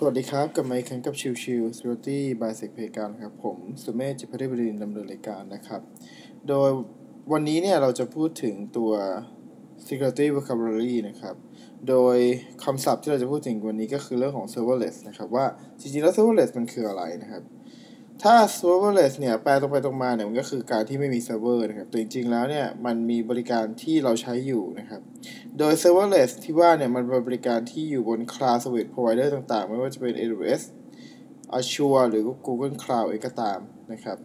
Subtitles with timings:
[0.00, 5.80] สวัสดีครับกลับมาอีกครั้งกับ Chill Chill Security by s e c p a y การครับผมสุเมธจิรภัทรบดินทร์ดำเนินรายการนะครับ
[6.48, 6.70] โดย
[7.32, 8.92] วันนี้เนี่ยเราจะพูดถึงตัว
[9.86, 11.34] Security Vocabulary นะครับ
[11.88, 12.16] โดย
[12.64, 15.46] คำศัพท์ที่เราจะพูดถึงวันนี้ก็คือเรื่องของ Serverless นะครับ ว่า
[15.80, 17.42] จริงๆแล้ว Serverless มันคืออะไรนะครับ
[18.22, 25.00] ถ้า serverless เนี่ยแปลตรงไปตรงมาเนี่ยมันก็คือการที่ไม่มีเซิร์ฟเวอร์นะครับ แต่จริงๆแล้วเนี่ยมันมีบริการที่เราใช้อยู่นะครับ
[25.58, 30.62] โดย serverless ที่ว่าเนี่ยมันเป็นบริการที่อยู่บน cloud service provider ต่างๆ ไม่ว่าจะเป็น AWS
[31.58, 33.58] Azure หรือ Google Cloud เองก็ตาม
[33.92, 34.18] นะครับ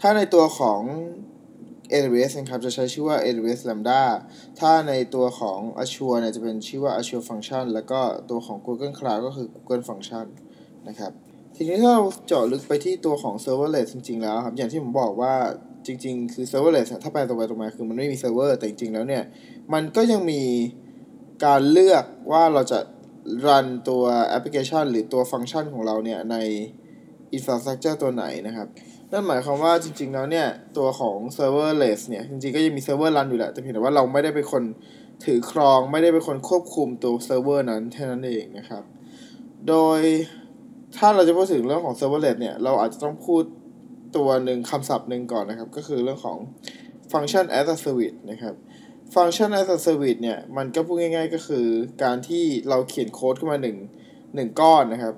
[0.00, 0.80] ถ้าในตัวของ
[1.92, 4.02] AWS นะครับจะใช้ชื่อว่า AWS Lambda
[4.60, 10.26] ถ้าในตัวของ Azure เนี่ยจะเป็นชื่อว่า Azure Function แล้วก็ตัวของ Google Cloud ก็คือ Google Function
[10.88, 11.12] นะครับ
[11.56, 15.34] ทีนี้ถ้าเราเจาะลึกไปที่ตัวของ serverless จริงๆแล้วครับ อย่างที่ผมบอกว่า
[15.86, 19.22] จริง ๆ คือ serverless ถ้าแปลตรงไปตรงมาคือมันไม่มีเซิร์ฟเวอร์แต่จริงๆแล้วเนี่ย
[19.72, 20.42] มันก็ยังมี
[21.44, 22.78] การเลือกว่าเราจะ
[23.46, 26.36] run ตัวแอปพลิเคชัน หรือตัวฟังก์ชันของเราเนี่ย ใน
[27.36, 28.68] infrastructure ตัวไหนนะครับ
[29.10, 34.62] นั่นหมายความว่าจริง ๆ แล้วเนี่ย ตัวของ serverless เนี่ย จริงๆ ก็ยังมีเซิร์ฟเวอร์ run อยู่แหละ แต่เพียงแต่ว่าเราไม่ได้เป็นคน
[35.24, 38.82] ถือครอง ไม่ได้เป็นคนควบคุมตัวเซิร์ฟเวอร์นั้นแค่นั้นเองนะครับ
[39.68, 40.00] โดย
[40.96, 43.42] ถ้าเราจะพูดถึงเรื่องของ serverless เนี่ย เราอาจจะต้องพูด
[44.16, 46.38] ตัวหนึ่งคำศัพท์หนึ่งก่อนนะครับ ก็คือเรื่องของ
[47.12, 48.54] function as a service นะครับ
[49.14, 51.66] function as a service เนี่ย มันก็พูดง่าย ๆ ก็คือ
[52.02, 53.76] การที่เราเขียนโค้ดขึ้นมาหนึ่ง
[54.34, 55.14] หนึ่งก้อนนะครับ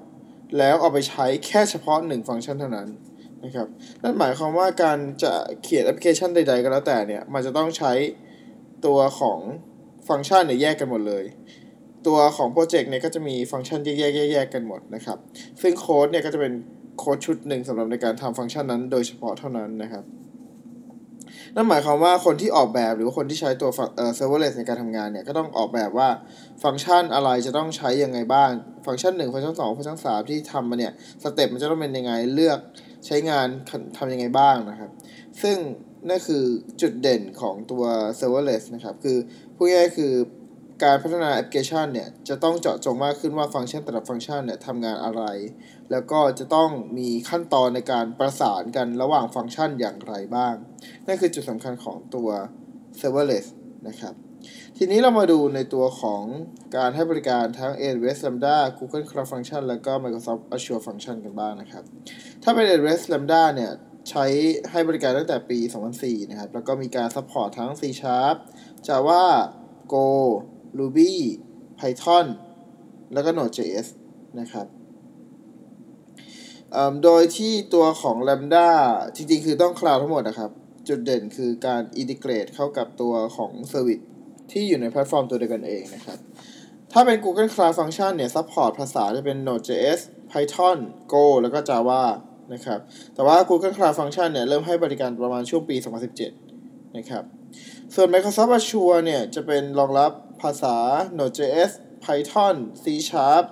[0.58, 2.88] แล้วเอาไปใช้แค่เฉพาะหนึ่งฟังก์ชันเท่านั้น
[3.44, 3.68] นะครับ
[4.02, 7.92] นั่นหมายความว่าการจะเขียนแอปพลิเคชันใด ๆ ก็แล้วแต่เนี่ย มันจะต้องใช้
[8.86, 9.38] ตัวของ
[10.08, 11.24] ฟังก์ชันเนี่ยแยกกันหมดเลย
[12.06, 15.18] ตัวของโปรเจกต์เนี่ยก็จะมีฟังก์ชันแยกๆๆกันหมดนะครับ
[15.62, 16.52] ซึ่งโค้ดเนี่ยก็จะเป็น
[16.98, 20.04] โค้ดชุดหนึ่งสำหรับในการทำฟังก์ชันนั้นโดยเฉพาะเท่านั้นนะครับ
[21.54, 26.08] นั่นหมายความว่าคนที่ออกแบบหรือว่าคนที่ใช้ตัวเอ่อ serverless ในการทำงานเนี่ยก็ต้องออกแบบว่า
[26.62, 28.50] ฟังก์ชันอะไรจะต้องใช้ยังไงบ้าง
[28.86, 30.92] ฟังก์ชัน1ฟังก์ชัน2ฟังก์ชัน3ที่ทำมาเนี่ย
[31.22, 32.58] step มันจะต้องเป็นยังไงเลือก
[33.06, 33.46] ใช้งาน
[33.98, 34.90] ทำยังไงบ้างนะครับ
[35.42, 35.56] ซึ่ง
[36.08, 36.42] นั่นคือ
[36.80, 37.84] จุดเด่นของตัว
[38.18, 39.18] serverless นะครับ คือ
[39.56, 40.12] พูดง่ายๆคือ
[40.82, 45.22] การพัฒนาแอปพลิเคชันเนี่ยจะต้องเจาะจงมากขึ้นว่าฟังก์ชันแต่ละฟังก์ชันเนี่ยทำงานอะไร
[45.90, 50.54] แล้วก็จะต้องมีขั้นตอนในการประสานกันระหว่างฟังก์ชันอย่างไรบ้าง
[51.06, 52.28] นั่นคือจุดสำคัญของตัว
[53.00, 53.46] serverless
[53.88, 54.14] นะครับ
[54.78, 56.22] ทีนี้เรามาดูในตัวของ
[56.76, 61.84] การให้บริการทั้ง AWS Lambda Google Cloud Function แล้วก็ Microsoft Azure Function กันบ้างนะครับ
[62.42, 63.72] ถ้าเป็น AWS Lambda เนี่ย
[64.10, 64.24] ใช้
[64.70, 65.58] ให้บริการตั้งแต่ปี
[65.94, 68.36] 2004 นะครับ แล้วก็มีการ support ทั้ง C Sharp
[68.86, 69.24] Java
[69.92, 70.08] Go
[70.78, 71.12] Ruby
[71.78, 72.26] Python
[73.12, 73.86] แล้วก็ Node.js
[74.40, 74.66] นะครับ
[77.04, 78.68] โดยที่ตัวของ Lambda
[79.16, 80.50] จริงๆ คือต้อง cloud ทั้งหมดนะครับ
[80.88, 84.04] จุดเด่นคือการ integrate เข้ากับตัวของ Service
[84.50, 86.18] ที่อยู่ในแพลตฟอร์มตัวเดียวกันเองนะครับ
[86.92, 90.78] ถ้าเป็น Google Cloud Function เนี่ย support ภาษาจะเป็น Node.js Python
[91.12, 92.02] Go แล้วก็ Java
[92.54, 92.80] นะครับ
[93.14, 95.76] แต่ว่า Google Cloud Function เนี่ยเริ่มให้บริการประมาณช่วงปี
[96.36, 97.24] 2017 นะครับ
[97.94, 100.12] ส่วน Microsoft Azure เนี่ยจะเป็นรองรับ
[100.42, 100.76] ภาษา
[101.18, 101.72] Node.js
[102.04, 103.44] Python C Sharp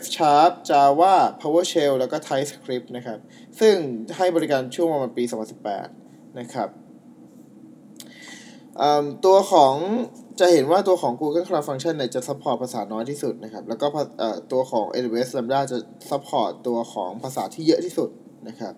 [0.00, 3.18] F Sharp Java PowerShell แล้วก็ TypeScript นะครับ
[3.60, 3.74] ซึ่ง
[4.16, 5.24] ให้บริการช่วงประมาณปี
[5.80, 6.68] 2018 นะครับ
[9.24, 9.74] ตัวของ
[10.40, 13.86] จะเห็นว่าตัวของ Google Cloud Function เนี่ยจะ support ภาษาน้อยที่สุดนะครับ แล้วก็
[14.52, 15.78] ตัวของ AWS Lambda จะ
[16.10, 18.10] support ตัวของภาษาที่เยอะที่สุด
[18.48, 18.74] นะครับ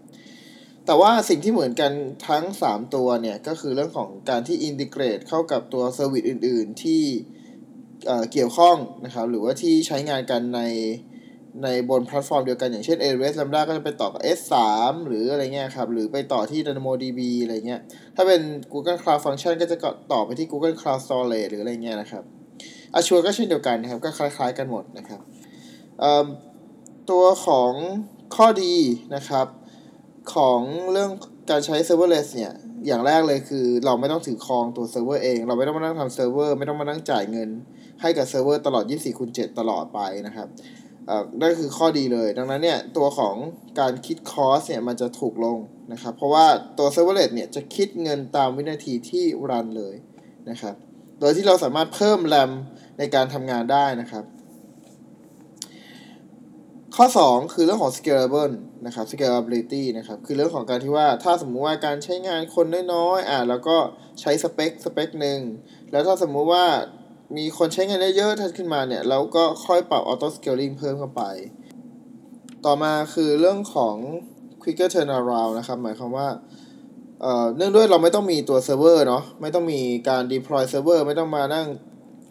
[0.88, 1.92] แต่ว่าสิ่งที่เหมือนกัน
[2.28, 7.02] ทั้ง 3 ตัวเนี่ย ก็คือเรื่องของการที่ integrate เข้ากับตัว service อื่น ๆ ที่
[8.32, 10.60] เกี่ยวข้องนะครับ หรือว่าที่ใช้งานกันใน
[11.62, 14.54] ในบนแพลตฟอร์มเดียวกันอย่างเช่น AWS Lambda ก็จะไปต่อกับ S3
[15.06, 17.80] หรืออะไรเงี้ยครับ หรือไปต่อที่ DynamoDB อะไรเงี้ย
[18.16, 18.40] ถ้าเป็น
[18.72, 19.76] Google Cloud Function ก็จะ
[20.12, 22.22] ต่อไปที่ Google Cloud Storage หรืออะไรเงี้ยนะครับ
[22.94, 25.20] Azure ก็เช่นเดียวกันนะครับ ก็คล้ายๆกันหมดนะครับ
[27.10, 27.72] ตัวของ
[28.36, 28.74] ข้อดี
[29.16, 29.46] นะครับ
[30.34, 30.60] ของ
[30.92, 31.10] เรื่อง
[31.50, 32.52] การใช้ serverless เนี่ย
[32.86, 37.48] อย่างแรกเลยคือเราไม่ต้องถือครองตัวเซิร์ฟเวอร์เอง เราไม่ต้องมานั่งทำเซิร์ฟเวอร์ไม่ต้องมานั่งจ่ายเงิน
[38.00, 40.48] ให้กับเซิร์ฟเวอร์ตลอด 24คูณ7ตลอดไปนะครับ
[41.40, 43.34] นั่นคือข้อดีเลย ดังนั้นเนี่ยตัวของ
[43.80, 45.58] การคิด cost เนี่ยมันจะถูกลง
[45.92, 46.46] นะครับ เพราะว่า
[46.78, 49.94] ตัว serverless เนี่ยจะคิดเงินตามวินาทีที่รันเลย
[50.50, 50.74] นะครับ
[51.20, 52.50] โดยที่เราสามารถเพิ่มแรม
[52.98, 54.24] ในการทำงานได้นะครับ
[57.00, 58.54] ข้อ 2 คือเรื่องของ scalable
[58.86, 63.76] นะครับ scalability นะครับ คือเรื่องของการที่ว่าถ้าสมมุติว่าการใช้งานคนน้อยๆ อ่าแล้วก็
[64.20, 65.40] ใช้สเปคสเปคหนึ่ง
[65.90, 66.64] แล้วถ้าสมมุติว่า
[67.36, 71.22] มีคนใช้งานได้เยอะทันขึ้นมาเนี่ย เราก็ค่อยปรับ auto scaling เพิ่มเข้าไป
[72.66, 73.94] ต่อมาคือเรื่องของ
[74.62, 76.28] quicker turnaround นะครับ หมายความว่า
[77.22, 81.66] เอ่อเนื่องด้วยเราไม่ต้องมีตัวเซิร์ฟเวอร์เนาะ ไม่ต้องมีการ deploy เซิร์ฟเวอร์ ไม่ต้องมานั่ง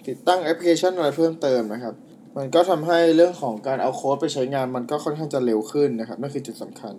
[0.07, 1.95] ติดตั้งแอปพลิเคชันอะไรเพิ่มเติมนะครับ
[2.37, 6.95] มันก็ทำให้เรื่องของการเอาโค้ดไปใช้งานมันก็ค่อนข้างจะเร็วขึ้นนะครับนั่นคือจุดสำคัญ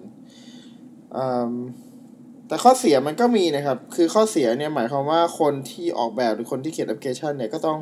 [2.48, 7.78] แต่ข้อเสียมันก็มีนะครับ คือข้อเสียเนี่ยหมายความว่าคนที่ออกแบบหรือคนที่เขียนแอปพลิเคชันเนี่ยก็ต้อง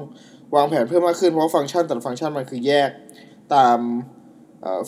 [0.55, 2.91] วางแผนเพิ่มมากขึ้นเพราะฟังก์ชันแต่ละฟังก์ชันมันคือแยก
[3.55, 3.79] ตาม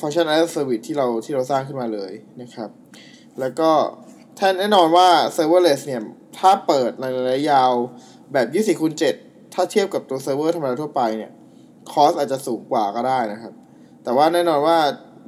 [0.01, 2.13] ฟังก์ชัน as a service ที่เราที่เราสร้างขึ้นมาเลย
[2.43, 2.71] นะครับ
[3.41, 3.71] แล้วก็
[4.39, 6.03] ท่านแน่นอนว่า serverless เนี่ย
[6.39, 7.73] ถ้าเปิดในระยะยาว
[8.33, 8.93] แบบ 24คูณ
[9.23, 11.31] 7ถ้าเทียบกับตัวเซิร์ฟเวอร์ธรรมดาทั่วไปเนี่ย
[11.93, 13.53] cost อาจจะสูงกว่าก็ได้นะครับ
[14.05, 14.79] แต่ว่าแน่นอนว่า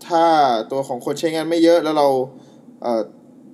[0.08, 0.24] ถ้า
[0.72, 2.84] ตัวของคนใช้งานไม่เยอะแล้วเรา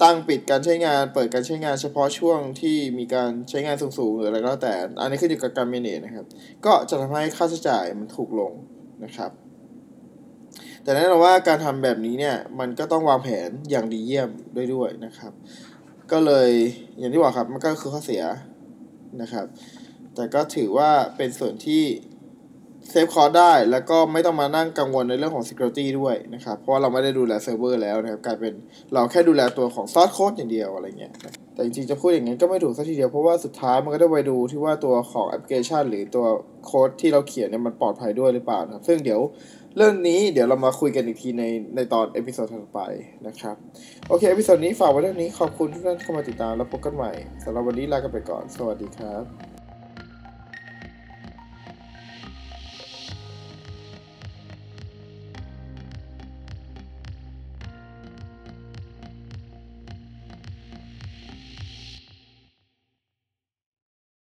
[0.02, 6.26] ตั้งปิดการใช้งานเปิดการใช้งานเฉพาะช่วงที่มีการใช้งานสูงๆหรืออะไรก็แล้วแต่ อันนี้ขึ้นอยู่กับการ manage นะครับ
[6.64, 8.52] ก็จะทำให้ค่าใช้จ่ายมันถูกลง
[9.04, 9.30] นะครับ
[10.82, 15.32] แต่แน่นอนว่าการทำแบบนี้เนี่ยมันก็ต้องวางแผนอย่างดีเยี่ยมด้วยด้วยนะครับ
[16.12, 16.50] ก็เลย
[16.98, 18.22] อย่างที่บอกครับมันก็คือข้อเสีย
[19.22, 19.46] นะครับ
[20.14, 21.82] แต่ก็ถือว่าเป็นส่วนที่
[22.90, 28.54] save cost ได้ แล้วก็ไม่ต้องมานั่งกังวลในเรื่องของ Security ด้วยนะครับ เพราะเราไม่ได้ดูแลเซิร์ฟเวอร์แล้วนะครับ กลายเป็น
[28.94, 31.12] เราแค่ดูแลตัวของ source code อย่างเดียวอะไรเงี้ย
[31.54, 36.26] แต่จริงๆ จะพูดอย่างนั้นก็ไม่ถูกซะทีเดียว เพราะว่าสุดท้ายมันก็ต้องไปดูที่ว่าตัวของแอปพลิเคชัน หรือตัว
[36.66, 39.20] โค้ดที่เราเขียนเนี่ยมันปลอดภัยด้วยหรือเปล่าครับ ซึ่งเดี๋ยว
[39.76, 41.44] เรื่องนี้เดี๋ยวเรามาคุยกันอีกทีใน
[41.76, 42.80] ในตอน episode ถัดไป
[43.26, 43.56] นะครับ
[44.08, 47.12] โอเค episode นี้ฝากไว้เท่านี้ขอบคุณทุกท่านที่เข้ามาติดตามแล้วพบกันใหม่
[47.44, 49.55] สำหรับวันนี้ลากันไปก่อน สวัสดีครับ